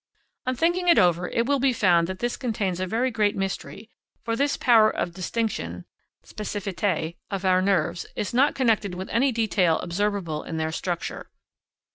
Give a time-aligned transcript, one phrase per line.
[0.47, 3.87] On thinking it over, it will be found that this contains a very great mystery,
[4.23, 5.85] for this power of distinction
[6.25, 11.29] (specificité) of our nerves is not connected with any detail observable in their structure.